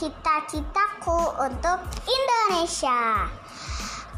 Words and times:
cita-citaku 0.00 1.44
untuk 1.44 1.76
Indonesia. 2.08 3.28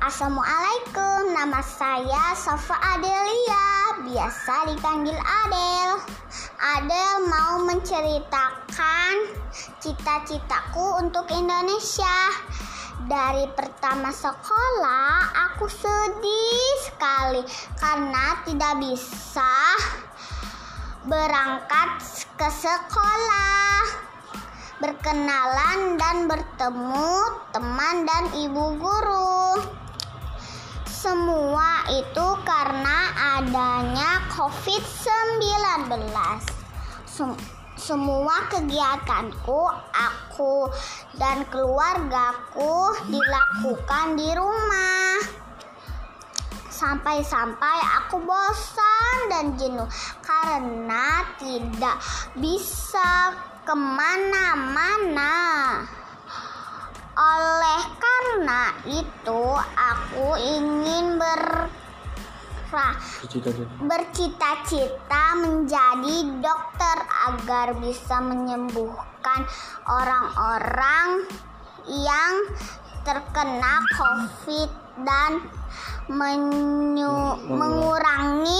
Assalamualaikum, 0.00 1.36
nama 1.36 1.60
saya 1.60 2.32
Safa 2.32 2.72
Adelia, 2.96 4.00
biasa 4.08 4.72
dipanggil 4.72 5.12
Adel. 5.20 6.00
Adel 6.80 7.28
mau 7.28 7.60
menceritakan 7.68 9.36
cita-citaku 9.76 10.96
untuk 11.04 11.28
Indonesia. 11.28 12.32
Dari 13.04 13.44
pertama 13.52 14.08
sekolah, 14.16 15.36
aku 15.52 15.68
sedih 15.68 16.72
sekali 16.88 17.44
karena 17.76 18.40
tidak 18.48 18.80
bisa 18.80 19.76
berangkat 21.04 22.00
ke 22.40 22.48
sekolah, 22.48 23.95
berkenalan 24.76 25.96
dan 25.96 26.28
bertemu 26.28 27.12
teman 27.52 28.04
dan 28.04 28.24
ibu 28.36 28.76
guru. 28.76 29.62
Semua 30.84 31.86
itu 31.92 32.26
karena 32.44 32.98
adanya 33.38 34.20
COVID-19. 34.34 36.02
Sem- 37.06 37.38
semua 37.76 38.48
kegiatanku, 38.48 39.68
aku 39.92 40.66
dan 41.20 41.44
keluargaku 41.52 42.96
dilakukan 43.12 44.16
di 44.16 44.32
rumah. 44.32 45.20
Sampai-sampai 46.72 47.78
aku 48.00 48.20
bosan 48.24 49.16
dan 49.32 49.60
jenuh 49.60 49.88
karena 50.36 51.24
tidak 51.40 51.96
bisa 52.36 53.32
ke 53.64 53.72
mana-mana. 53.72 55.32
Oleh 57.16 57.82
karena 57.96 58.62
itu, 58.84 59.42
aku 59.72 60.36
ingin 60.36 61.16
ber 61.16 61.72
bercita-cita 63.80 65.38
menjadi 65.38 66.16
dokter 66.44 66.96
agar 67.30 67.72
bisa 67.80 68.20
menyembuhkan 68.20 69.48
orang-orang 69.88 71.24
yang 71.88 72.32
terkena 73.06 73.80
COVID 73.96 74.68
dan 75.08 75.40
menyu- 76.10 77.38
mengurangi 77.48 78.55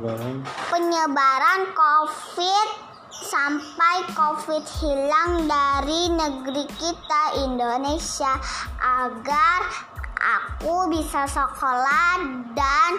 penyebaran 0.00 0.40
penyebaran 0.72 1.60
COVID 1.76 2.68
sampai 3.12 3.96
COVID 4.16 4.64
hilang 4.80 5.44
dari 5.44 6.08
negeri 6.08 6.64
kita 6.80 7.44
Indonesia 7.44 8.32
agar 8.80 9.60
aku 10.16 10.88
bisa 10.88 11.28
sekolah 11.28 12.16
dan 12.56 12.92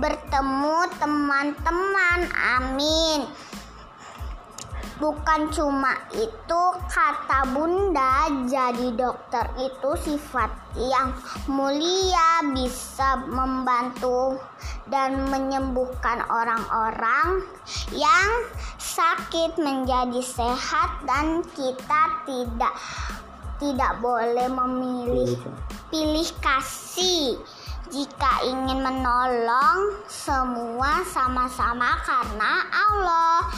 bertemu 0.00 0.78
teman-teman. 0.96 2.18
Amin. 2.32 3.28
Bukan 5.00 5.48
cuma 5.48 5.96
itu 6.12 6.62
kata 6.92 7.48
bunda 7.56 8.28
jadi 8.44 8.92
dokter 8.92 9.48
itu 9.56 9.90
sifat 9.96 10.52
yang 10.76 11.16
mulia 11.48 12.44
bisa 12.52 13.24
membantu 13.24 14.36
dan 14.92 15.24
menyembuhkan 15.32 16.20
orang-orang 16.28 17.48
yang 17.96 18.28
sakit 18.76 19.56
menjadi 19.56 20.20
sehat 20.20 21.00
dan 21.08 21.40
kita 21.56 22.02
tidak 22.28 22.76
tidak 23.56 23.92
boleh 24.04 24.52
memilih 24.52 25.40
pilih 25.88 26.28
kasih 26.44 27.40
jika 27.90 28.46
ingin 28.46 28.86
menolong 28.86 29.98
semua 30.06 31.02
sama-sama 31.10 31.98
karena 32.06 32.62
Allah. 32.70 33.49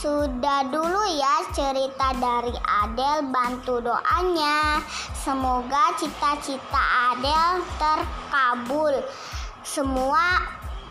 Sudah 0.00 0.64
dulu 0.64 1.12
ya 1.12 1.44
cerita 1.52 2.16
dari 2.16 2.56
Adel 2.56 3.28
bantu 3.28 3.84
doanya. 3.84 4.80
Semoga 5.12 5.92
cita-cita 6.00 7.12
Adel 7.12 7.60
terkabul. 7.76 8.96
Semua 9.60 10.40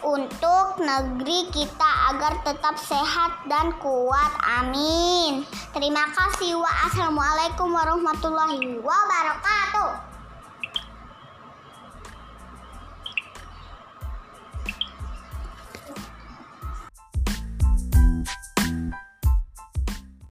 untuk 0.00 0.80
negeri 0.80 1.52
kita 1.52 2.16
agar 2.16 2.48
tetap 2.48 2.80
sehat 2.80 3.44
dan 3.44 3.76
kuat. 3.76 4.32
Amin. 4.40 5.44
Terima 5.76 6.08
kasih. 6.08 6.56
Wassalamualaikum 6.64 7.76
warahmatullahi 7.76 8.80
wabarakatuh. 8.80 9.63